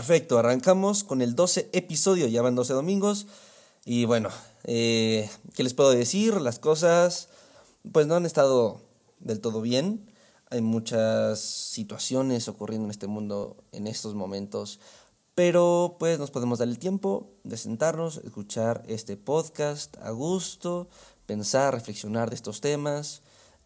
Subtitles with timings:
[0.00, 3.26] Perfecto, arrancamos con el 12 episodio, ya van 12 domingos.
[3.84, 4.30] Y bueno,
[4.64, 6.40] eh, ¿qué les puedo decir?
[6.40, 7.28] Las cosas
[7.92, 8.80] pues no han estado
[9.18, 10.10] del todo bien.
[10.48, 14.80] Hay muchas situaciones ocurriendo en este mundo en estos momentos.
[15.34, 20.88] Pero pues nos podemos dar el tiempo de sentarnos, escuchar este podcast a gusto,
[21.26, 23.20] pensar, reflexionar de estos temas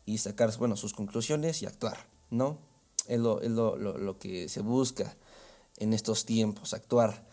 [0.05, 2.59] y sacar bueno, sus conclusiones y actuar, ¿no?
[3.07, 5.15] Es lo, es lo, lo, lo que se busca
[5.79, 7.25] en estos tiempos, actuar.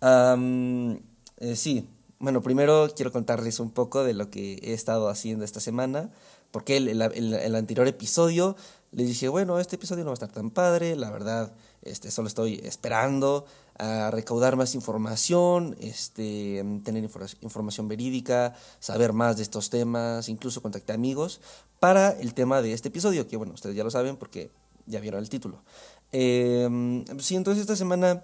[0.00, 0.98] Um,
[1.38, 5.60] eh, sí, bueno, primero quiero contarles un poco de lo que he estado haciendo esta
[5.60, 6.10] semana,
[6.50, 8.56] porque el, el, el, anterior episodio
[8.92, 12.28] les dije, bueno, este episodio no va a estar tan padre, la verdad, este, solo
[12.28, 13.44] estoy esperando
[13.76, 17.02] a recaudar más información, este, tener
[17.42, 21.40] información verídica, saber más de estos temas, incluso contactar amigos
[21.80, 24.50] para el tema de este episodio, que bueno, ustedes ya lo saben porque
[24.86, 25.62] ya vieron el título.
[26.16, 28.22] Eh, sí, entonces esta semana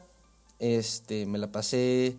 [0.61, 2.17] este, me la pasé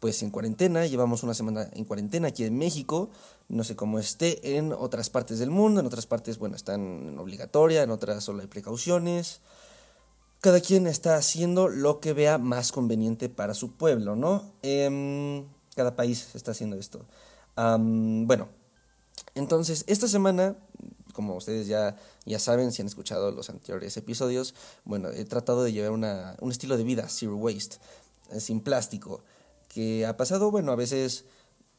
[0.00, 3.10] pues en cuarentena, llevamos una semana en cuarentena aquí en México,
[3.48, 7.18] no sé cómo esté en otras partes del mundo, en otras partes, bueno, están en
[7.18, 9.42] obligatoria, en otras solo hay precauciones.
[10.40, 14.54] Cada quien está haciendo lo que vea más conveniente para su pueblo, ¿no?
[14.62, 17.04] Eh, cada país está haciendo esto.
[17.54, 18.48] Bueno,
[19.34, 20.56] entonces esta semana
[21.16, 25.72] como ustedes ya, ya saben, si han escuchado los anteriores episodios, bueno, he tratado de
[25.72, 27.78] llevar una, un estilo de vida zero waste,
[28.32, 29.24] eh, sin plástico,
[29.68, 31.24] que ha pasado, bueno, a veces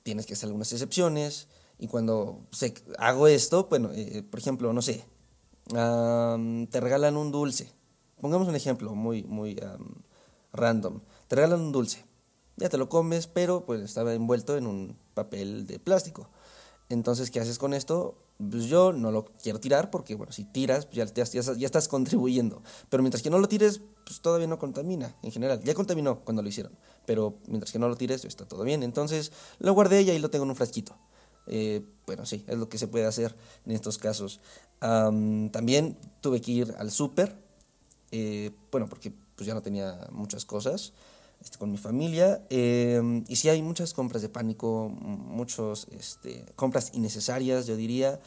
[0.01, 1.47] tienes que hacer algunas excepciones,
[1.78, 5.06] y cuando se, hago esto, bueno, eh, por ejemplo, no sé,
[5.72, 7.72] um, te regalan un dulce,
[8.19, 10.01] pongamos un ejemplo muy, muy um,
[10.51, 12.03] random, te regalan un dulce,
[12.56, 16.28] ya te lo comes, pero pues estaba envuelto en un papel de plástico.
[16.89, 18.17] Entonces, ¿qué haces con esto?
[18.37, 22.63] Pues yo no lo quiero tirar porque, bueno, si tiras, ya, ya, ya, estás contribuyendo.
[22.89, 25.61] Pero mientras que no lo tires, pues todavía no contamina en general.
[25.63, 26.73] Ya contaminó cuando lo hicieron.
[27.05, 28.83] Pero mientras que no lo tires, está todo bien.
[28.83, 30.95] Entonces lo guardé y ahí lo tengo en un frasquito.
[31.47, 34.39] Eh, bueno, sí, es lo que se puede hacer en estos casos.
[34.79, 37.35] También tuve que ir al súper.
[38.11, 40.93] Eh, bueno, porque pues ya no tenía muchas cosas.
[41.41, 42.43] Este, con mi familia.
[42.49, 48.19] Eh, y sí hay muchas compras de pánico, muchas este, compras innecesarias, yo diría.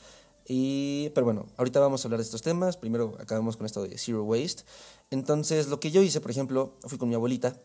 [0.47, 2.77] Y, pero bueno, ahorita vamos a hablar de estos temas.
[2.77, 4.65] Primero acabamos con esto de Zero Waste.
[5.11, 7.57] Entonces, lo que yo hice, por ejemplo, fui con mi abuelita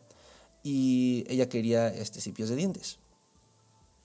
[0.63, 2.99] y ella quería este, cipios de dientes.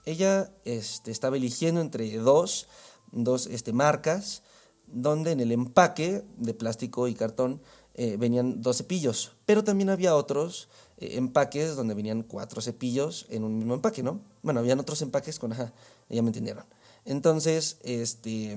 [0.04, 2.68] Ella este, estaba eligiendo entre dos,
[3.12, 4.42] dos este, marcas,
[4.86, 7.62] donde en el empaque de plástico y cartón
[8.02, 13.44] eh, venían dos cepillos, pero también había otros eh, empaques donde venían cuatro cepillos en
[13.44, 14.22] un mismo empaque, ¿no?
[14.42, 15.74] Bueno, habían otros empaques con, ajá,
[16.08, 16.64] ya me entendieron.
[17.04, 18.56] Entonces, este,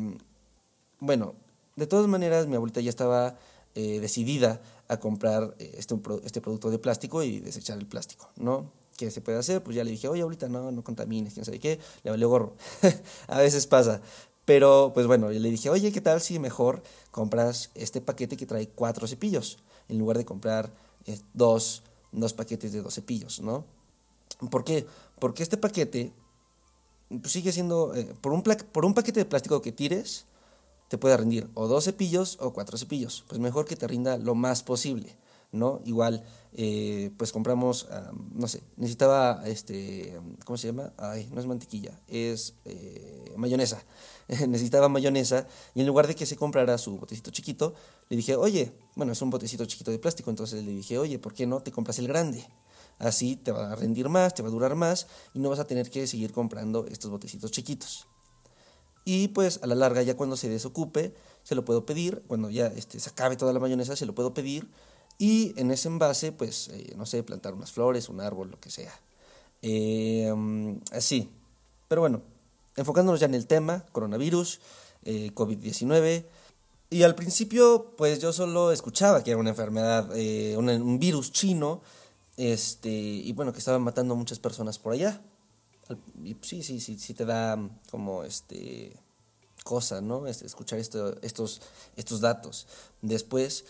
[1.02, 1.36] bueno,
[1.76, 3.38] de todas maneras, mi abuelita ya estaba
[3.76, 8.72] eh, decidida a comprar este, este producto de plástico y desechar el plástico, ¿no?
[8.96, 9.62] ¿Qué se puede hacer?
[9.62, 12.54] Pues ya le dije, oye, abuelita, no, no contamines, quién sabe qué, le valió gorro.
[13.28, 14.00] a veces pasa.
[14.46, 18.46] Pero, pues bueno, yo le dije, oye, ¿qué tal si mejor compras este paquete que
[18.46, 20.72] trae cuatro cepillos en lugar de comprar
[21.34, 21.84] dos
[22.14, 23.66] dos paquetes de dos cepillos, ¿no?
[24.50, 24.86] ¿Por qué?
[25.20, 26.14] Porque este paquete
[27.10, 30.26] pues, sigue siendo, eh, por, un por un paquete de plástico que tires,
[30.88, 33.26] te puede rendir o dos cepillos o cuatro cepillos.
[33.28, 35.18] Pues mejor que te rinda lo más posible,
[35.54, 35.82] ¿no?
[35.86, 40.92] Igual, eh, pues compramos, um, no sé, necesitaba, este, ¿cómo se llama?
[40.98, 43.82] Ay, no es mantequilla, es eh, mayonesa.
[44.48, 47.74] necesitaba mayonesa y en lugar de que se comprara su botecito chiquito,
[48.10, 51.34] le dije, oye, bueno, es un botecito chiquito de plástico, entonces le dije, oye, ¿por
[51.34, 52.46] qué no te compras el grande?
[53.00, 55.68] Así te va a rendir más, te va a durar más y no vas a
[55.68, 58.08] tener que seguir comprando estos botecitos chiquitos.
[59.06, 61.14] Y pues a la larga, ya cuando se desocupe,
[61.44, 64.34] se lo puedo pedir, cuando ya este, se acabe toda la mayonesa, se lo puedo
[64.34, 64.70] pedir
[65.18, 68.70] y en ese envase, pues, eh, no sé, plantar unas flores, un árbol, lo que
[68.70, 68.94] sea.
[69.62, 70.34] Eh,
[70.92, 71.30] así.
[71.88, 72.22] Pero bueno,
[72.76, 74.60] enfocándonos ya en el tema, coronavirus,
[75.06, 76.26] eh, COVID-19.
[76.90, 80.10] Y al principio, pues yo solo escuchaba que era una enfermedad,
[80.58, 81.82] un, virus chino,
[82.38, 85.22] este, y bueno, que estaba matando a muchas personas por allá.
[86.24, 87.58] Y sí, sí, sí, sí te da
[87.90, 88.94] como este
[89.64, 90.28] cosa, ¿no?
[90.28, 91.62] Es escuchar esto, estos,
[91.96, 92.68] estos datos.
[93.02, 93.66] Después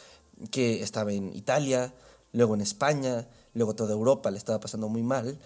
[0.52, 1.94] que estaba en Italia,
[2.32, 5.40] luego en España, luego toda Europa le estaba pasando muy mal.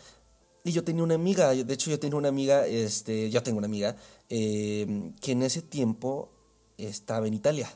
[0.63, 3.67] Y yo tenía una amiga, de hecho yo tenía una amiga, este, yo tengo una
[3.67, 3.95] amiga,
[4.29, 6.29] eh, que en ese tiempo
[6.77, 7.71] estaba en Italia.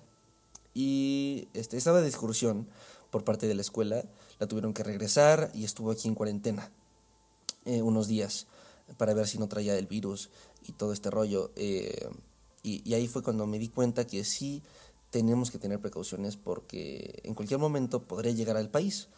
[0.73, 2.67] Y este, estaba de excursión
[3.11, 4.03] por parte de la escuela,
[4.39, 6.71] la tuvieron que regresar y estuvo aquí en cuarentena
[7.65, 8.47] eh, unos días
[8.97, 10.29] para ver si no traía el virus
[10.67, 11.51] y todo este rollo.
[11.55, 12.09] Eh,
[12.63, 14.61] y ahí fue cuando me di cuenta que sí
[15.11, 19.09] tenemos que tener precauciones porque en cualquier momento podré llegar al país.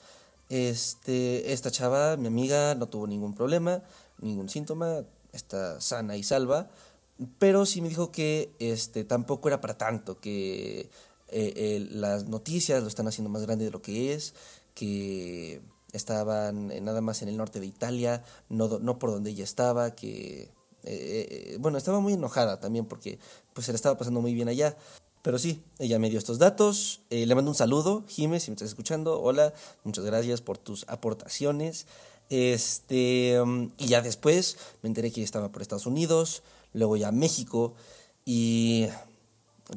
[0.49, 3.83] Este, esta chava, mi amiga, no tuvo ningún problema,
[4.19, 6.69] ningún síntoma, está sana y salva,
[7.39, 10.89] pero sí me dijo que este, tampoco era para tanto, que eh,
[11.29, 14.33] eh, las noticias lo están haciendo más grande de lo que es,
[14.73, 15.61] que
[15.93, 20.49] estaban nada más en el norte de Italia, no, por donde ella estaba, que...
[20.85, 23.17] Eh, bueno, estaba muy enojada también porque
[23.53, 24.75] pues se le estaba pasando muy bien allá.
[25.23, 26.99] Pero sí, ella me dio estos datos.
[27.09, 29.21] Eh, le mando un saludo, Jiménez, si me estás escuchando.
[29.21, 29.53] Hola,
[29.85, 31.87] muchas gracias por tus aportaciones.
[32.29, 36.43] Este, um, y ya después me enteré que estaba por Estados Unidos,
[36.73, 37.73] luego ya México.
[38.25, 38.87] Y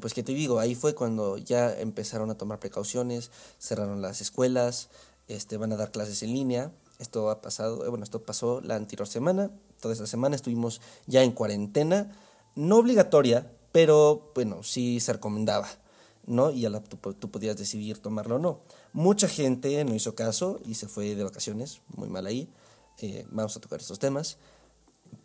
[0.01, 0.59] pues, ¿qué te digo?
[0.59, 4.89] Ahí fue cuando ya empezaron a tomar precauciones, cerraron las escuelas,
[5.29, 6.73] este, van a dar clases en línea.
[6.99, 9.53] Esto ha pasado, eh, bueno, esto pasó la anterior semana.
[9.81, 12.17] Toda esta semana estuvimos ya en cuarentena,
[12.57, 15.69] no obligatoria, pero bueno, sí se recomendaba,
[16.25, 16.51] ¿no?
[16.51, 18.61] Y la, tú, podías decidir tomarlo o no.
[18.95, 22.49] Mucha gente no hizo caso y se fue de vacaciones, muy mal ahí.
[23.03, 24.39] Eh, vamos a tocar estos temas.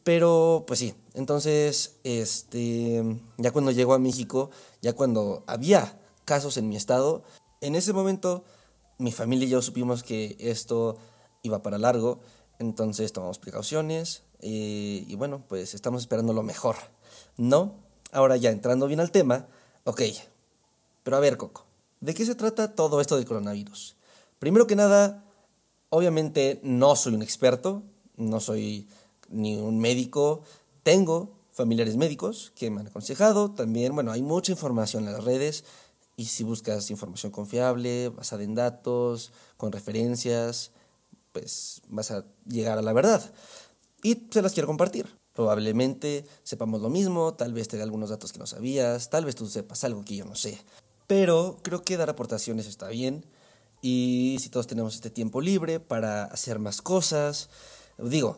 [0.03, 3.01] Pero, pues sí, entonces, este,
[3.37, 4.49] ya cuando llegó a México,
[4.81, 7.23] ya cuando había casos en mi estado,
[7.61, 8.43] en ese momento
[8.97, 10.97] mi familia y yo supimos que esto
[11.41, 12.19] iba para largo,
[12.59, 16.75] entonces tomamos precauciones eh, y bueno, pues estamos esperando lo mejor,
[17.37, 17.89] ¿no?
[18.11, 19.47] Ahora ya entrando bien al tema,
[19.85, 20.01] ok,
[21.03, 21.65] pero a ver Coco,
[22.01, 23.95] ¿de qué se trata todo esto del coronavirus?
[24.39, 25.23] Primero que nada,
[25.89, 27.83] obviamente no soy un experto,
[28.17, 28.87] no soy
[29.29, 30.43] ni un médico,
[30.83, 35.63] tengo familiares médicos que me han aconsejado, también, bueno, hay mucha información en las redes
[36.17, 40.71] y si buscas información confiable, basada en datos, con referencias,
[41.31, 43.31] pues vas a llegar a la verdad.
[44.03, 45.20] Y se las quiero compartir.
[45.33, 49.35] Probablemente sepamos lo mismo, tal vez te dé algunos datos que no sabías, tal vez
[49.35, 50.57] tú sepas algo que yo no sé.
[51.07, 53.25] Pero creo que dar aportaciones está bien
[53.81, 57.49] y si todos tenemos este tiempo libre para hacer más cosas,
[57.97, 58.37] digo,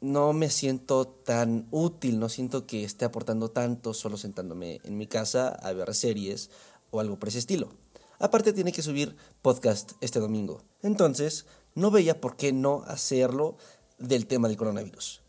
[0.00, 5.06] no me siento tan útil, no siento que esté aportando tanto solo sentándome en mi
[5.06, 6.50] casa a ver series
[6.90, 7.70] o algo por ese estilo.
[8.18, 10.62] Aparte tiene que subir podcast este domingo.
[10.82, 13.56] Entonces, no veía por qué no hacerlo
[13.98, 15.22] del tema del coronavirus.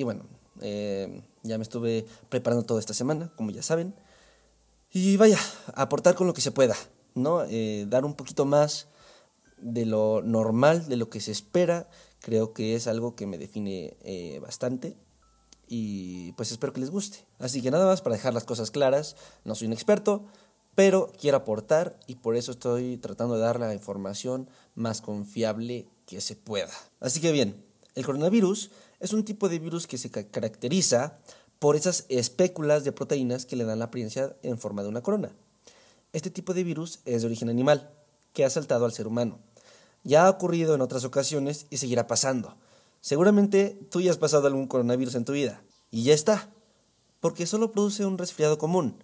[0.00, 0.24] Y bueno,
[0.62, 3.94] eh, ya me estuve preparando toda esta semana, como ya saben.
[4.90, 5.36] Y vaya,
[5.74, 6.74] aportar con lo que se pueda,
[7.14, 7.44] ¿no?
[7.44, 8.88] Eh, dar un poquito más
[9.58, 11.90] de lo normal, de lo que se espera.
[12.20, 14.96] Creo que es algo que me define eh, bastante.
[15.68, 17.26] Y pues espero que les guste.
[17.38, 20.24] Así que nada más para dejar las cosas claras, no soy un experto,
[20.74, 26.22] pero quiero aportar y por eso estoy tratando de dar la información más confiable que
[26.22, 26.72] se pueda.
[27.00, 27.62] Así que bien,
[27.94, 28.70] el coronavirus
[29.00, 31.18] es un tipo de virus que se caracteriza
[31.58, 35.32] por esas espéculas de proteínas que le dan la apariencia en forma de una corona.
[36.12, 37.90] Este tipo de virus es de origen animal,
[38.32, 39.38] que ha saltado al ser humano.
[40.04, 42.56] Ya ha ocurrido en otras ocasiones y seguirá pasando.
[43.00, 45.62] Seguramente tú ya has pasado algún coronavirus en tu vida.
[45.90, 46.50] Y ya está.
[47.20, 49.02] Porque solo produce un resfriado común.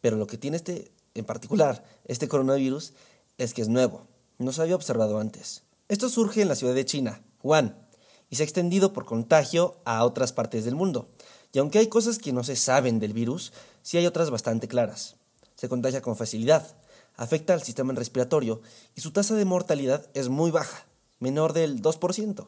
[0.00, 2.92] Pero lo que tiene este, en particular, este coronavirus,
[3.38, 4.06] es que es nuevo.
[4.38, 5.62] No se había observado antes.
[5.88, 7.83] Esto surge en la ciudad de China, Wuhan,
[8.30, 11.08] y se ha extendido por contagio a otras partes del mundo.
[11.52, 13.52] Y aunque hay cosas que no se saben del virus,
[13.82, 15.16] sí hay otras bastante claras.
[15.54, 16.76] Se contagia con facilidad,
[17.16, 18.60] afecta al sistema respiratorio
[18.94, 20.86] y su tasa de mortalidad es muy baja,
[21.20, 22.46] menor del 2%.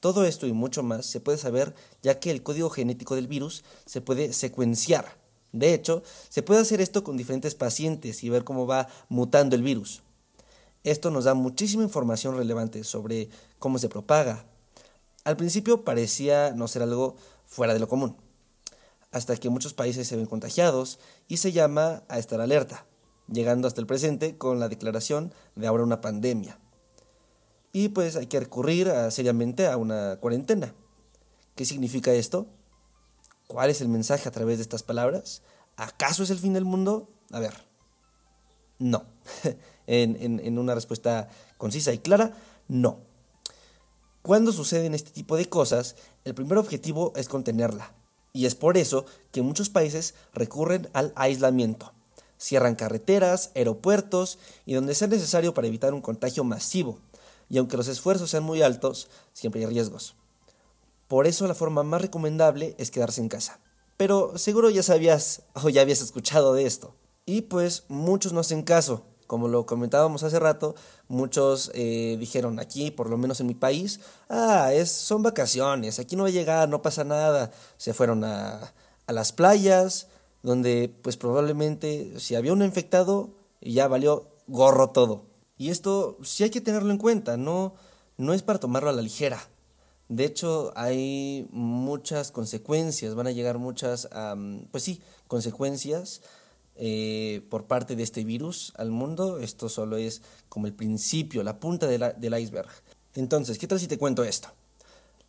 [0.00, 3.64] Todo esto y mucho más se puede saber ya que el código genético del virus
[3.84, 5.18] se puede secuenciar.
[5.52, 9.62] De hecho, se puede hacer esto con diferentes pacientes y ver cómo va mutando el
[9.62, 10.02] virus.
[10.84, 13.28] Esto nos da muchísima información relevante sobre
[13.58, 14.46] cómo se propaga,
[15.30, 18.16] al principio parecía no ser algo fuera de lo común,
[19.12, 22.84] hasta que muchos países se ven contagiados y se llama a estar alerta,
[23.28, 26.58] llegando hasta el presente con la declaración de ahora una pandemia.
[27.72, 30.74] Y pues hay que recurrir seriamente a una cuarentena.
[31.54, 32.48] ¿Qué significa esto?
[33.46, 35.42] ¿Cuál es el mensaje a través de estas palabras?
[35.76, 37.08] ¿Acaso es el fin del mundo?
[37.30, 37.54] A ver,
[38.78, 39.04] no.
[39.86, 42.32] en, en una respuesta concisa y clara,
[42.66, 43.09] no.
[44.22, 47.94] Cuando suceden este tipo de cosas, el primer objetivo es contenerla.
[48.32, 51.92] Y es por eso que muchos países recurren al aislamiento.
[52.38, 56.98] Cierran carreteras, aeropuertos y donde sea necesario para evitar un contagio masivo.
[57.48, 60.14] Y aunque los esfuerzos sean muy altos, siempre hay riesgos.
[61.08, 63.58] Por eso la forma más recomendable es quedarse en casa.
[63.96, 66.94] Pero seguro ya sabías o ya habías escuchado de esto.
[67.26, 69.04] Y pues muchos no hacen caso.
[69.30, 70.74] Como lo comentábamos hace rato,
[71.06, 76.16] muchos eh, dijeron aquí, por lo menos en mi país, ah, es, son vacaciones, aquí
[76.16, 77.52] no va a llegar, no pasa nada.
[77.76, 78.72] Se fueron a,
[79.06, 80.08] a las playas,
[80.42, 85.26] donde pues probablemente si había uno infectado, ya valió gorro todo.
[85.56, 87.74] Y esto sí hay que tenerlo en cuenta, no,
[88.16, 89.40] no es para tomarlo a la ligera.
[90.08, 94.08] De hecho, hay muchas consecuencias, van a llegar muchas,
[94.72, 96.20] pues sí, consecuencias
[96.82, 99.38] eh, por parte de este virus al mundo.
[99.38, 102.70] Esto solo es como el principio, la punta del iceberg.
[103.14, 104.48] Entonces, ¿qué tal si te cuento esto?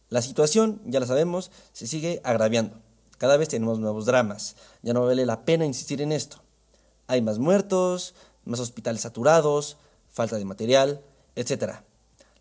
[0.08, 2.78] La situación, ya la sabemos, se sigue agraviando.
[3.18, 4.56] Cada vez tenemos nuevos dramas.
[4.82, 6.38] Ya no vale la pena insistir en esto.
[7.08, 8.16] Hay más muertos,
[8.46, 9.76] más hospitales saturados,
[10.10, 11.02] falta de material,
[11.36, 11.82] etc.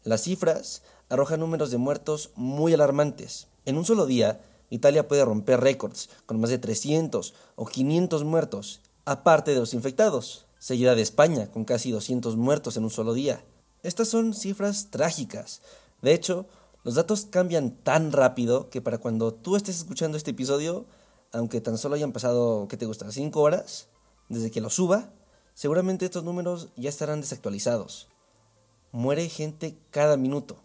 [0.05, 3.49] Las cifras arrojan números de muertos muy alarmantes.
[3.65, 4.41] En un solo día,
[4.71, 10.47] Italia puede romper récords con más de 300 o 500 muertos, aparte de los infectados,
[10.59, 13.45] seguida de España con casi 200 muertos en un solo día.
[13.83, 15.63] Estas son cifras trágicas.
[16.03, 16.47] De hecho,
[16.85, 20.87] los datos cambian tan rápido que para cuando tú estés escuchando este episodio,
[21.33, 23.89] aunque tan solo hayan pasado, ¿qué te gusta?, 5 horas
[24.29, 25.11] desde que lo suba,
[25.55, 28.09] seguramente estos números ya estarán desactualizados.
[28.93, 30.57] Muere gente cada minuto.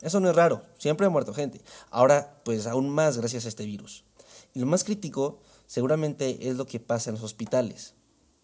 [0.00, 1.60] Eso no es raro, siempre ha muerto gente.
[1.90, 4.04] Ahora, pues aún más gracias a este virus.
[4.54, 7.94] Y lo más crítico seguramente es lo que pasa en los hospitales.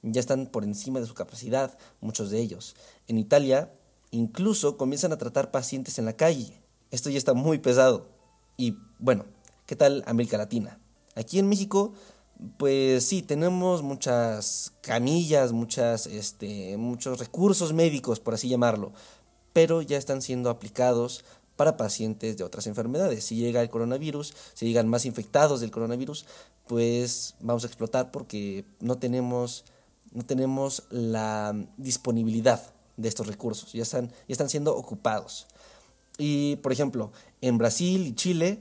[0.02, 2.76] Ya están por encima de su capacidad, muchos de ellos.
[3.08, 3.72] En Italia,
[4.12, 6.62] incluso comienzan a tratar pacientes en la calle.
[6.92, 8.08] Esto ya está muy pesado.
[8.56, 9.24] Y bueno,
[9.66, 10.78] ¿qué tal América Latina?
[11.16, 11.94] Aquí en México,
[12.58, 18.92] pues sí, tenemos muchas camillas, muchas, este, muchos recursos médicos, por así llamarlo,
[19.54, 21.24] pero ya están siendo aplicados
[21.56, 23.24] para pacientes de otras enfermedades.
[23.24, 26.26] Si llega el coronavirus, si llegan más infectados del coronavirus,
[26.66, 29.64] pues vamos a explotar porque no tenemos,
[30.12, 35.46] no tenemos la disponibilidad de estos recursos, ya están, ya están siendo ocupados.
[36.16, 38.60] Y, por ejemplo, en Brasil y Chile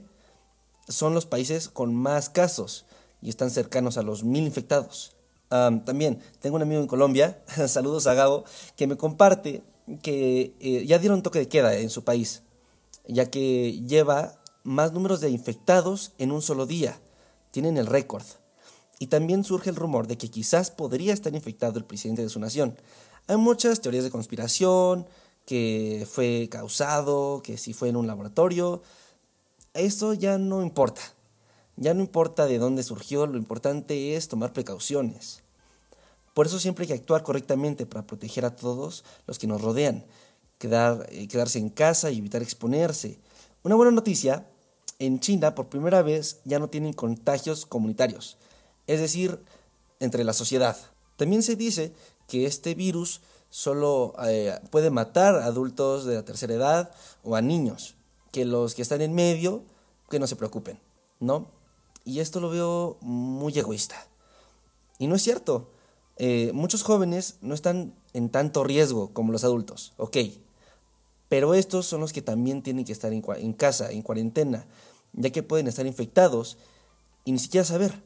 [0.88, 2.84] son los países con más casos
[3.22, 5.14] y están cercanos a los mil infectados.
[5.48, 8.44] también tengo un amigo en Colombia, saludos a Gabo,
[8.76, 9.62] que me comparte
[10.02, 12.42] que eh, ya dieron toque de queda en su país,
[13.06, 16.98] ya que lleva más números de infectados en un solo día.
[17.54, 18.24] Tienen el récord.
[18.98, 22.40] Y también surge el rumor de que quizás podría estar infectado el presidente de su
[22.40, 22.76] nación.
[23.28, 25.06] Hay muchas teorías de conspiración,
[25.46, 28.82] que fue causado, que si fue en un laboratorio.
[29.72, 31.00] Eso ya no importa.
[31.76, 35.44] Ya no importa de dónde surgió, lo importante es tomar precauciones.
[36.34, 40.04] Por eso siempre hay que actuar correctamente para proteger a todos los que nos rodean,
[40.58, 43.20] quedar, eh, quedarse en casa y evitar exponerse.
[43.62, 44.44] Una buena noticia,
[44.98, 48.36] en China por primera vez ya no tienen contagios comunitarios,
[48.86, 49.40] es decir,
[50.00, 50.76] entre la sociedad.
[51.16, 51.92] También se dice
[52.28, 57.42] que este virus solo eh, puede matar a adultos de la tercera edad o a
[57.42, 57.94] niños,
[58.32, 59.62] que los que están en medio,
[60.10, 60.80] que no se preocupen,
[61.20, 61.46] ¿no?
[62.04, 64.08] Y esto lo veo muy egoísta.
[64.98, 65.70] Y no es cierto.
[66.16, 70.16] Eh, muchos jóvenes no están en tanto riesgo como los adultos, ok.
[71.28, 74.66] Pero estos son los que también tienen que estar en, casa, en cuarentena,
[75.12, 76.58] ya que pueden estar infectados
[77.24, 78.02] y ni siquiera saber.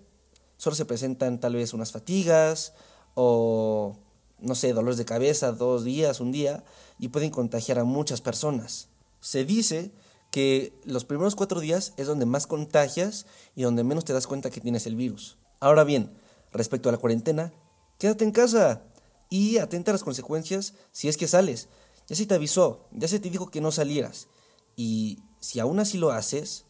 [0.57, 2.75] Solo se presentan tal vez unas fatigas
[3.15, 3.97] o
[4.41, 6.65] no sé, dolores de cabeza dos días, un día,
[6.99, 8.89] y pueden contagiar a muchas personas.
[9.21, 9.91] Se dice
[10.31, 14.51] que los primeros cuatro días es donde más contagias y donde menos te das cuenta
[14.51, 15.39] que tienes el virus.
[15.61, 16.13] Ahora bien,
[16.53, 17.53] respecto a la cuarentena,
[17.99, 18.83] quédate en casa
[19.31, 21.69] y atenta a las consecuencias si es que sales.
[22.09, 24.29] Ya se te avisó, ya se te dijo que no salieras.
[24.77, 26.65] Y si aún así lo haces,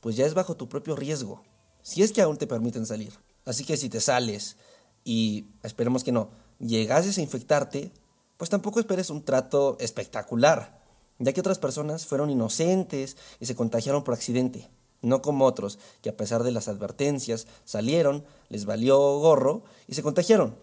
[0.00, 1.42] pues ya es bajo tu propio riesgo,
[1.82, 3.12] si es que aún te permiten salir.
[3.44, 4.56] Así que si te sales
[5.04, 7.90] y esperemos que no, llegases a infectarte,
[8.36, 10.82] pues tampoco esperes un trato espectacular,
[11.18, 14.68] ya que otras personas fueron inocentes y se contagiaron por accidente,
[15.00, 20.02] no como otros que a pesar de las advertencias salieron, les valió gorro y se
[20.02, 20.56] contagiaron.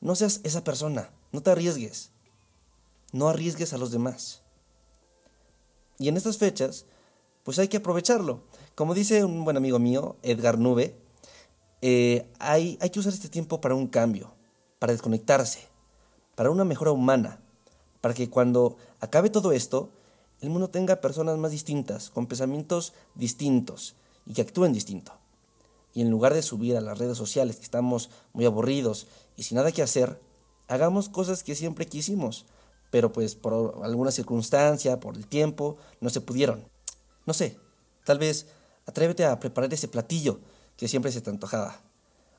[0.00, 2.12] No seas esa persona, no te arriesgues,
[3.12, 4.42] no arriesgues a los demás.
[5.98, 6.86] Y en estas fechas,
[7.42, 8.42] pues hay que aprovecharlo.
[8.74, 10.94] Como dice un buen amigo mío, Edgar Nube,
[11.80, 14.32] eh, hay, hay que usar este tiempo para un cambio,
[14.78, 15.60] para desconectarse,
[16.34, 17.40] para una mejora humana,
[18.00, 19.90] para que cuando acabe todo esto,
[20.40, 23.96] el mundo tenga personas más distintas, con pensamientos distintos
[24.26, 25.12] y que actúen distinto.
[25.94, 29.56] y en lugar de subir a las redes sociales que estamos muy aburridos y sin
[29.56, 30.20] nada que hacer,
[30.68, 32.44] hagamos cosas que siempre quisimos,
[32.90, 36.66] pero pues por alguna circunstancia, por el tiempo, no se pudieron.
[37.26, 37.58] No sé,
[38.04, 38.46] tal vez
[38.86, 40.40] atrévete a preparar ese platillo
[40.76, 41.80] que siempre se te antojaba.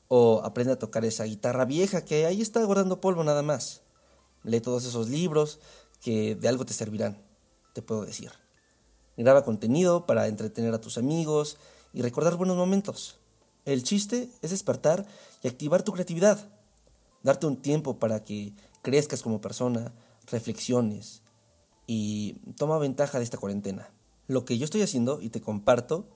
[0.08, 3.82] O aprende a tocar esa guitarra vieja que ahí está guardando polvo nada más.
[4.42, 5.60] Lee todos esos libros
[6.00, 7.22] que de algo te servirán,
[7.74, 8.32] te puedo decir.
[9.16, 11.58] Graba contenido para entretener a tus amigos
[11.92, 13.18] y recordar buenos momentos.
[13.66, 15.06] El chiste es despertar
[15.42, 16.48] y activar tu creatividad.
[17.22, 19.92] Darte un tiempo para que crezcas como persona,
[20.30, 21.22] reflexiones
[21.86, 23.90] y toma ventaja de esta cuarentena.
[24.26, 26.08] Lo que yo estoy haciendo y te comparto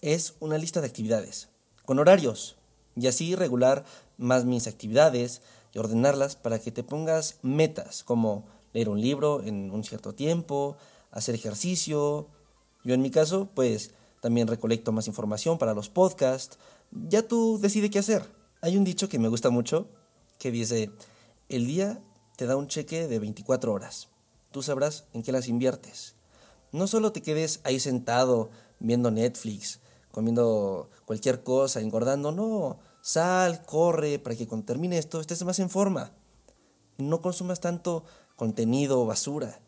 [0.00, 1.50] es una lista de actividades,
[1.84, 2.56] con horarios,
[2.96, 3.84] y así regular
[4.16, 9.70] más mis actividades y ordenarlas para que te pongas metas, como leer un libro en
[9.70, 10.76] un cierto tiempo,
[11.10, 12.28] hacer ejercicio.
[12.84, 16.58] Yo en mi caso, pues también recolecto más información para los podcasts.
[16.90, 18.24] Ya tú decides qué hacer.
[18.60, 19.88] Hay un dicho que me gusta mucho
[20.38, 20.90] que dice,
[21.48, 22.02] el día
[22.40, 24.08] te da un cheque de 24 horas.
[24.50, 26.14] Tú sabrás en qué las inviertes.
[26.72, 29.80] No solo te quedes ahí sentado viendo Netflix,
[30.10, 32.78] comiendo cualquier cosa, engordando, no.
[33.02, 36.12] Sal, corre, para que cuando termine esto estés más en forma.
[36.96, 38.04] No consumas tanto
[38.36, 39.60] contenido basura.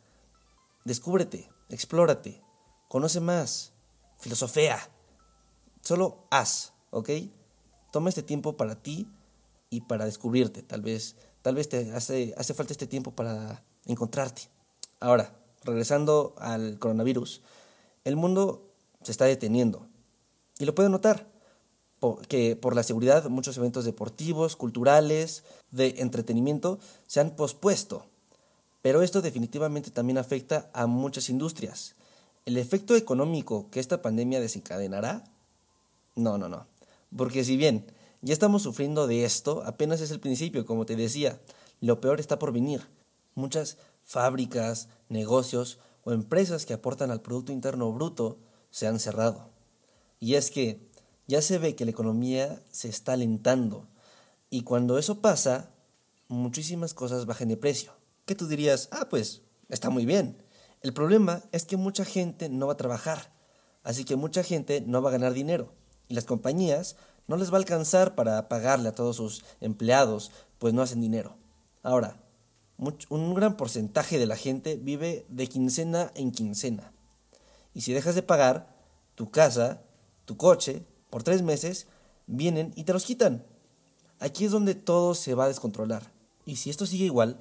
[0.86, 2.42] Descúbrete, explórate,
[2.88, 3.74] conoce más,
[4.18, 4.80] filosofea.
[5.82, 7.10] Solo haz, ¿ok?
[7.92, 9.12] Toma este tiempo para ti
[9.68, 10.62] y para descubrirte.
[10.62, 14.42] Tal vez, tal vez te hace, hace falta este tiempo para encontrarte.
[15.00, 15.34] Ahora,
[15.64, 17.42] regresando al coronavirus,
[18.04, 18.70] el mundo
[19.02, 19.86] se está deteniendo.
[20.58, 21.26] Y lo pueden notar,
[22.28, 28.06] que por la seguridad muchos eventos deportivos, culturales, de entretenimiento se han pospuesto.
[28.82, 31.94] Pero esto definitivamente también afecta a muchas industrias.
[32.44, 35.24] ¿El efecto económico que esta pandemia desencadenará?
[36.16, 36.66] No, no, no.
[37.16, 37.86] Porque si bien
[38.22, 41.40] ya estamos sufriendo de esto, apenas es el principio, como te decía,
[41.80, 42.88] lo peor está por venir.
[43.34, 48.38] Muchas fábricas, negocios o empresas que aportan al Producto Interno Bruto
[48.70, 49.50] se han cerrado.
[50.20, 50.88] Y es que
[51.26, 53.88] ya se ve que la economía se está alentando.
[54.50, 55.70] Y cuando eso pasa,
[56.28, 57.92] muchísimas cosas bajan de precio
[58.24, 60.36] que tú dirías, ah, pues está muy bien.
[60.80, 63.32] El problema es que mucha gente no va a trabajar,
[63.82, 65.72] así que mucha gente no va a ganar dinero
[66.08, 70.74] y las compañías no les va a alcanzar para pagarle a todos sus empleados, pues
[70.74, 71.36] no hacen dinero.
[71.82, 72.16] Ahora,
[73.08, 76.92] un gran porcentaje de la gente vive de quincena en quincena.
[77.74, 78.74] Y si dejas de pagar,
[79.14, 79.82] tu casa,
[80.24, 81.86] tu coche, por tres meses,
[82.26, 83.44] vienen y te los quitan.
[84.18, 86.12] Aquí es donde todo se va a descontrolar.
[86.44, 87.40] Y si esto sigue igual,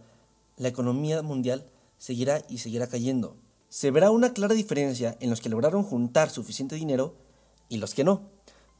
[0.57, 3.35] la economía mundial seguirá y seguirá cayendo.
[3.69, 7.15] Se verá una clara diferencia en los que lograron juntar suficiente dinero
[7.69, 8.29] y los que no.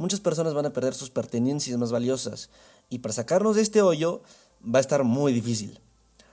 [0.01, 2.49] Muchas personas van a perder sus pertenencias más valiosas
[2.89, 4.23] y para sacarnos de este hoyo
[4.63, 5.79] va a estar muy difícil.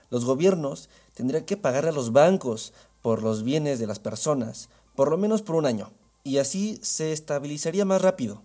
[0.09, 5.11] Los gobiernos tendrían que pagar a los bancos por los bienes de las personas, por
[5.11, 5.91] lo menos por un año,
[6.23, 8.41] y así se estabilizaría más rápido,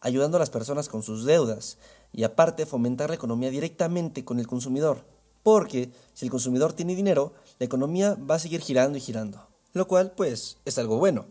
[0.00, 1.76] ayudando a las personas con sus deudas
[2.10, 5.04] y aparte fomentar la economía directamente con el consumidor
[5.42, 9.86] porque si el consumidor tiene dinero, la economía va a seguir girando y girando, lo
[9.86, 11.26] cual pues es algo bueno.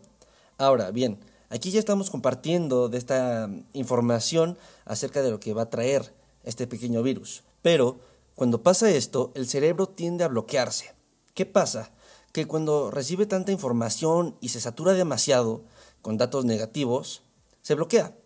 [0.58, 1.18] Ahora, bien,
[1.52, 6.66] aquí ya estamos compartiendo de esta información acerca de lo que va a traer este
[6.66, 8.00] pequeño virus, pero
[8.34, 10.94] cuando pasa esto, el cerebro tiende a bloquearse.
[11.34, 11.92] ¿Qué pasa?
[12.32, 15.62] Que cuando recibe tanta información y se satura demasiado
[16.00, 17.22] con datos negativos,
[17.60, 18.16] se bloquea.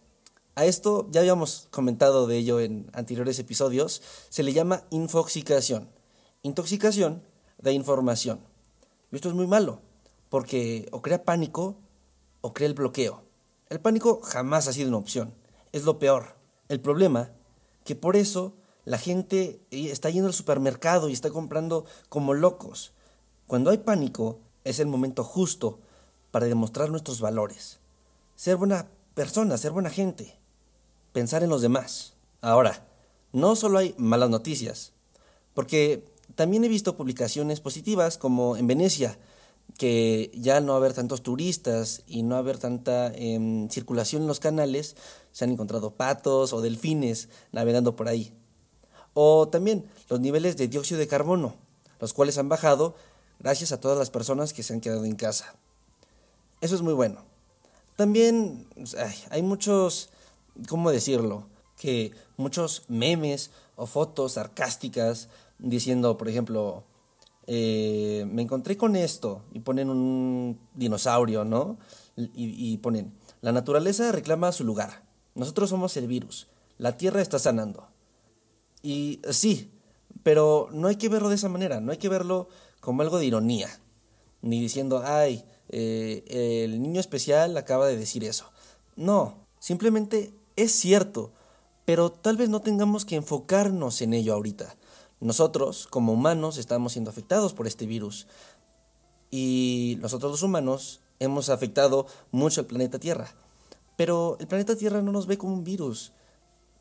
[0.55, 5.91] A esto ya habíamos comentado de ello en anteriores episodios, se le llama infoxicación.
[6.43, 7.23] Intoxicación
[7.59, 8.39] de información.
[9.11, 9.81] Y esto es muy malo,
[10.29, 11.77] porque o crea pánico
[12.47, 13.25] o crea el bloqueo.
[13.69, 15.35] El pánico jamás ha sido una opción,
[15.73, 16.37] es lo peor.
[16.69, 17.33] El problema,
[17.85, 18.55] que por eso
[18.85, 22.93] la gente está yendo al supermercado y está comprando como locos.
[23.47, 25.81] Cuando hay pánico, es el momento justo
[26.31, 27.81] para demostrar nuestros valores.
[28.37, 30.39] Ser buena persona, ser buena gente
[31.17, 32.13] pensar en los demás.
[32.43, 32.87] Ahora,
[33.33, 34.93] no solo hay malas noticias,
[35.55, 36.05] porque
[36.35, 39.19] también he visto publicaciones positivas como en Venecia,
[39.79, 44.97] que ya no haber tantos turistas y no haber tanta em, circulación en los canales,
[45.33, 48.33] se han encontrado patos o delfines navegando por ahí.
[49.15, 51.57] O también los niveles de dióxido de carbono,
[52.01, 52.95] los cuales han bajado
[53.39, 55.57] gracias a todas las personas que se han quedado en casa.
[56.61, 57.25] Eso es muy bueno.
[57.97, 58.67] También
[59.31, 60.11] hay muchos
[60.69, 61.47] ¿cómo decirlo?
[61.79, 66.85] Que muchos memes o fotos sarcásticas diciendo, por ejemplo,
[67.47, 71.79] eh, me encontré con esto y ponen un dinosaurio, ¿no?
[72.17, 75.05] Y, ponen, la naturaleza reclama su lugar.
[75.35, 76.49] Nosotros somos el virus.
[76.79, 77.89] La Tierra está sanando.
[78.83, 79.71] Y sí,
[80.23, 82.49] pero no hay que verlo de esa manera, no hay que verlo
[82.81, 83.69] como algo de ironía,
[84.43, 88.51] ni diciendo, ay, eh, el niño especial acaba de decir eso.
[88.97, 91.33] No, simplemente es cierto,
[91.85, 94.77] pero tal vez no tengamos que enfocarnos en ello ahorita.
[95.21, 98.27] Nosotros, como humanos, estamos siendo afectados por este virus.
[99.31, 103.35] Y nosotros los humanos hemos afectado mucho al planeta Tierra.
[103.97, 106.13] Pero el planeta Tierra no nos ve como un virus.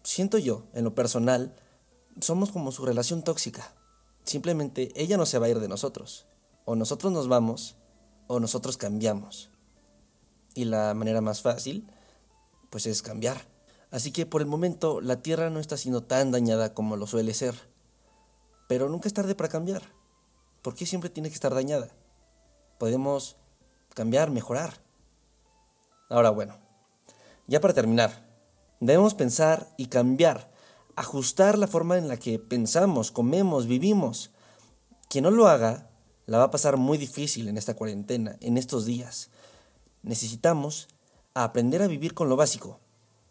[0.04, 1.56] Siento yo, en lo personal,
[2.20, 3.74] somos como su relación tóxica.
[4.24, 6.26] Simplemente ella no se va a ir de nosotros.
[6.66, 7.76] O nosotros nos vamos,
[8.28, 9.50] o nosotros cambiamos.
[10.54, 11.88] Y la manera más fácil,
[12.70, 13.48] pues es cambiar.
[13.92, 17.34] Así que por el momento la Tierra no está siendo tan dañada como lo suele
[17.34, 17.56] ser.
[18.68, 19.84] Pero nunca es tarde para cambiar.
[20.62, 21.90] ¿Por qué siempre tiene que estar dañada?
[22.80, 23.38] Podemos
[23.94, 24.82] cambiar, mejorar.
[26.10, 26.58] Ahora bueno,
[27.48, 28.26] ya para terminar,
[28.80, 30.52] debemos pensar y cambiar,
[30.96, 34.32] ajustar la forma en la que pensamos, comemos, vivimos.
[35.10, 35.90] Quien no lo haga,
[36.26, 39.30] la va a pasar muy difícil en esta cuarentena, en estos días.
[40.02, 40.88] Necesitamos
[41.34, 42.80] aprender a vivir con lo básico.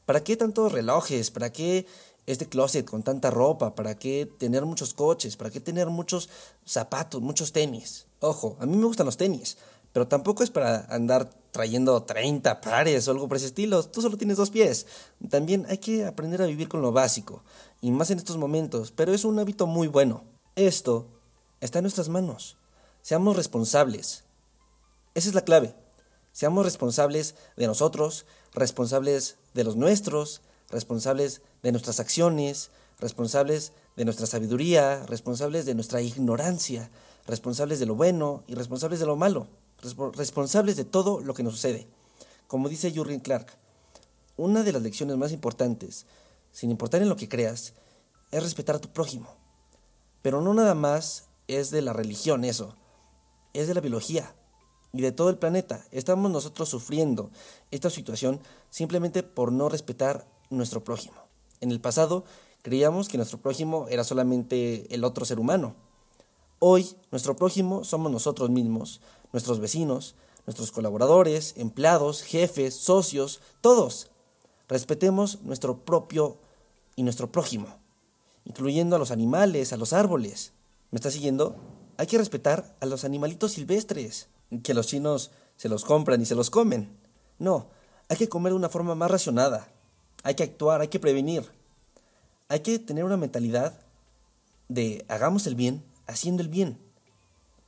[0.06, 1.30] ¿Para qué tantos relojes?
[1.30, 1.86] ¿Para qué
[2.26, 3.74] este closet con tanta ropa?
[3.74, 5.36] ¿Para qué tener muchos coches?
[5.36, 6.28] ¿Para qué tener muchos
[6.64, 8.06] zapatos, muchos tenis?
[8.20, 9.58] Ojo, a mí me gustan los tenis,
[9.92, 13.82] pero tampoco es para andar trayendo 30 pares o algo por ese estilo.
[13.84, 14.86] Tú solo tienes dos pies.
[15.30, 17.42] También hay que aprender a vivir con lo básico,
[17.80, 20.24] y más en estos momentos, pero es un hábito muy bueno.
[20.56, 21.06] Esto
[21.60, 22.56] está en nuestras manos.
[23.02, 24.24] Seamos responsables.
[25.14, 25.74] Esa es la clave.
[26.32, 34.26] Seamos responsables de nosotros, responsables de los nuestros, responsables de nuestras acciones, responsables de nuestra
[34.26, 36.90] sabiduría, responsables de nuestra ignorancia,
[37.26, 39.46] responsables de lo bueno y responsables de lo malo,
[40.14, 41.86] responsables de todo lo que nos sucede.
[42.46, 43.56] Como dice Jurgen Clark,
[44.36, 46.06] una de las lecciones más importantes,
[46.52, 47.74] sin importar en lo que creas,
[48.30, 49.34] es respetar a tu prójimo.
[50.22, 52.74] Pero no nada más es de la religión eso,
[53.52, 54.34] es de la biología
[54.92, 55.84] y de todo el planeta.
[55.90, 57.30] Estamos nosotros sufriendo
[57.70, 61.16] esta situación simplemente por no respetar nuestro prójimo.
[61.60, 62.24] En el pasado
[62.62, 65.74] creíamos que nuestro prójimo era solamente el otro ser humano.
[66.58, 69.00] Hoy nuestro prójimo somos nosotros mismos,
[69.32, 70.14] nuestros vecinos,
[70.46, 74.10] nuestros colaboradores, empleados, jefes, socios, todos.
[74.68, 76.38] Respetemos nuestro propio
[76.96, 77.66] y nuestro prójimo,
[78.44, 80.52] incluyendo a los animales, a los árboles.
[80.90, 81.56] ¿Me está siguiendo?
[81.96, 84.28] Hay que respetar a los animalitos silvestres,
[84.62, 86.96] que los chinos se los compran y se los comen.
[87.38, 87.68] No,
[88.08, 89.68] hay que comer de una forma más racionada.
[90.24, 91.44] Hay que actuar, hay que prevenir.
[92.48, 93.78] Hay que tener una mentalidad
[94.68, 96.78] de hagamos el bien haciendo el bien.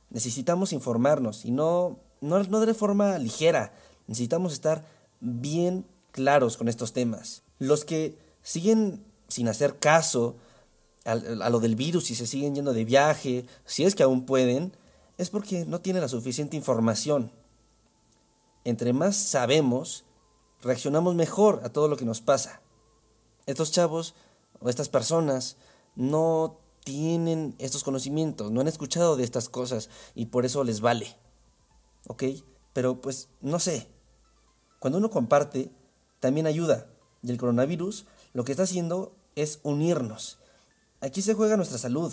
[0.09, 3.73] Necesitamos informarnos y no, no, no de forma ligera.
[4.07, 4.85] Necesitamos estar
[5.21, 7.43] bien claros con estos temas.
[7.59, 10.35] Los que siguen sin hacer caso
[11.05, 14.73] a, lo del virus y se siguen yendo de viaje, si es que aún pueden,
[15.17, 17.31] es porque no tienen la suficiente información.
[18.63, 20.03] Entre más sabemos,
[20.61, 22.61] reaccionamos mejor a todo lo que nos pasa.
[23.45, 24.15] Estos chavos
[24.59, 25.57] o estas personas
[25.95, 31.17] no tienen estos conocimientos, no han escuchado de estas cosas y por eso les vale.
[32.07, 32.23] ¿Ok?
[32.73, 33.89] Pero pues no sé.
[34.79, 35.71] Cuando uno comparte,
[36.19, 36.87] también ayuda.
[37.23, 40.39] Y el coronavirus lo que está haciendo es unirnos
[40.99, 42.11] Aquí se juega nuestra salud,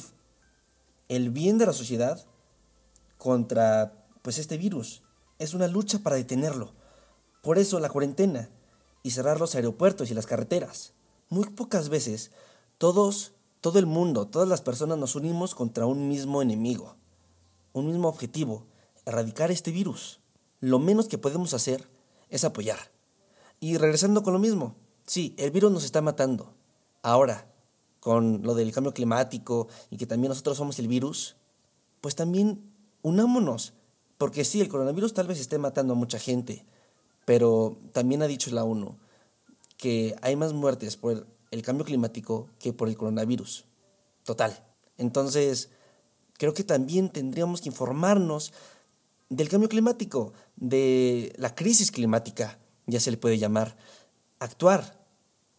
[1.09, 2.23] el bien de la sociedad
[3.17, 5.03] contra pues este virus.
[5.39, 6.75] Es una lucha para detenerlo.
[7.45, 8.49] Por eso la cuarentena
[9.03, 10.95] y cerrar los aeropuertos y las carreteras.
[11.29, 12.31] Muy pocas veces
[12.79, 16.97] todos, todo el mundo, todas las personas nos unimos contra un mismo enemigo,
[17.75, 18.65] un mismo objetivo,
[19.05, 20.21] erradicar este virus.
[20.61, 21.87] Lo menos que podemos hacer
[22.31, 22.79] es apoyar.
[23.61, 24.75] Y regresando con lo mismo,
[25.07, 26.55] sí, el virus nos está matando.
[27.03, 27.47] Ahora,
[28.01, 31.37] con lo del cambio climático y que también nosotros somos el virus,
[32.01, 33.75] pues también unámonos.
[34.17, 36.65] Porque sí, el coronavirus tal vez esté matando a mucha gente,
[37.25, 38.97] pero también ha dicho la ONU
[39.77, 43.65] que hay más muertes por el cambio climático que por el coronavirus.
[44.25, 44.65] Total.
[44.99, 45.71] Entonces,
[46.35, 48.53] creo que también tendríamos que informarnos
[49.29, 53.77] del cambio climático, de la crisis climática, ya se le puede llamar,
[54.39, 55.05] actuar.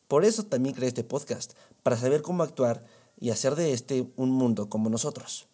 [0.07, 2.85] Por eso también creé este podcast, para saber cómo actuar
[3.19, 5.47] y hacer de este un mundo como nosotros.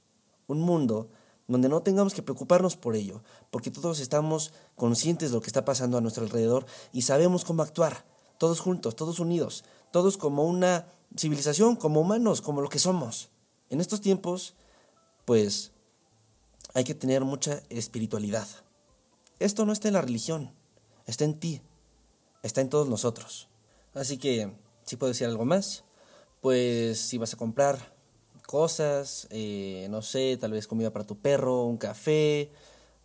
[0.48, 1.10] Un mundo
[1.48, 5.66] donde no tengamos que preocuparnos por ello, porque todos estamos conscientes de lo que está
[5.66, 8.06] pasando a nuestro alrededor y sabemos cómo actuar,
[8.38, 13.30] todos juntos, todos unidos, todos como una civilización, como humanos, como lo que somos.
[13.70, 14.56] En estos tiempos,
[15.26, 15.72] pues,
[16.74, 18.48] hay que tener mucha espiritualidad.
[19.40, 20.54] Esto no está en la religión,
[21.06, 21.62] está en ti,
[22.44, 23.50] está en todos nosotros.
[23.94, 25.84] Así que, si puedo decir algo más,
[26.42, 27.94] pues si vas a comprar
[28.52, 32.52] cosas, eh, no sé, tal vez comida para tu perro, un café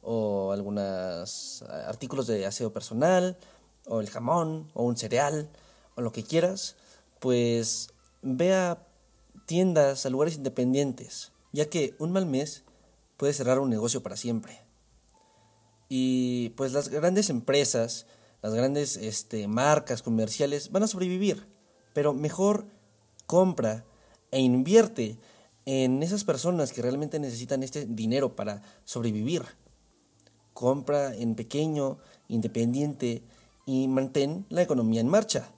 [0.03, 3.39] o algunos artículos de aseo personal,
[3.87, 5.49] o el jamón, o un cereal,
[5.95, 6.75] o lo que quieras,
[7.21, 7.91] pues
[8.23, 8.77] ve
[9.47, 12.65] tiendas, a lugares independientes, ya que un mal mes
[13.17, 14.65] puede cerrar un negocio para siempre.
[15.89, 18.07] Y pues las grandes empresas,
[18.43, 21.47] las grandes este, marcas comerciales van a sobrevivir,
[21.95, 22.67] pero mejor
[23.27, 23.85] compra
[24.33, 25.19] e invierte
[25.66, 29.42] en esas personas que realmente necesitan este dinero para sobrevivir.
[30.55, 31.98] Compra en pequeño,
[32.29, 33.22] independiente
[33.66, 35.50] y mantén la economía en marcha.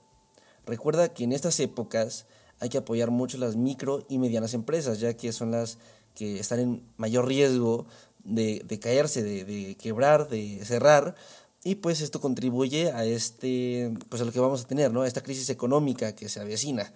[0.65, 2.25] Recuerda que en estas épocas
[2.59, 5.77] hay que apoyar mucho las micro y medianas empresas, ya que son las
[6.15, 7.85] que están en mayor riesgo
[8.23, 11.15] de, caerse, de, quebrar, de cerrar,
[11.63, 15.03] y pues esto contribuye a este, pues a lo que vamos a tener, ¿no?
[15.03, 16.91] A esta crisis económica que se avecina,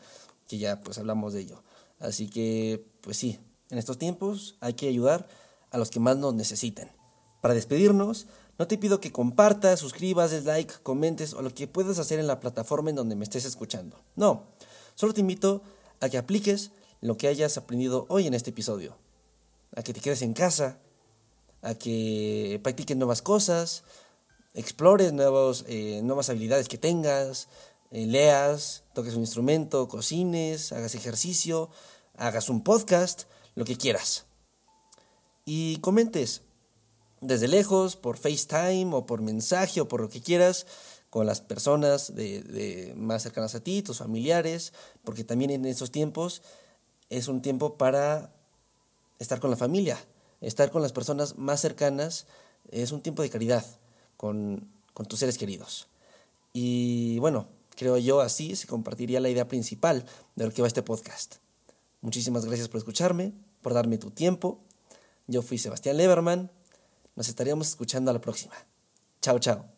[0.47, 1.63] que ya pues hablamos de ello.
[2.03, 3.39] Así que, pues sí,
[3.69, 5.27] en estos tiempos hay que ayudar
[5.71, 6.91] a los que más nos necesiten.
[7.41, 8.27] Para despedirnos,
[8.59, 12.27] no te pido que compartas, suscribas, des like, comentes o lo que puedas hacer en
[12.27, 13.97] la plataforma en donde me estés escuchando.
[14.15, 14.43] No,
[14.95, 15.63] solo te invito
[16.01, 18.97] a que apliques lo que hayas aprendido hoy en este episodio.
[19.75, 20.79] A que te quedes en casa,
[21.61, 23.85] a que practiques nuevas cosas,
[24.53, 27.47] explores nuevos, eh, nuevas habilidades que tengas,
[27.93, 31.69] eh, leas, toques un instrumento, cocines, hagas ejercicio,
[32.17, 34.25] hagas un podcast, lo que quieras.
[35.45, 36.41] Y comentes
[37.21, 40.65] desde lejos, por FaceTime o por mensaje o por lo que quieras,
[41.11, 46.41] con las personas de, más cercanas a ti, tus familiares, porque también en esos tiempos
[47.11, 48.33] es un tiempo para
[49.19, 50.03] estar con la familia,
[50.41, 52.25] estar con las personas más cercanas,
[52.71, 53.63] es un tiempo de caridad
[54.17, 55.87] con, con tus seres queridos.
[56.53, 60.05] Y bueno, Creo yo así se compartiría la idea principal
[60.35, 61.35] de lo que va este podcast.
[62.01, 64.59] Muchísimas gracias por escucharme, por darme tu tiempo.
[65.27, 66.51] Yo fui Sebastián Leberman.
[67.15, 68.55] Nos estaríamos escuchando a la próxima.
[69.21, 69.69] Chao, chao.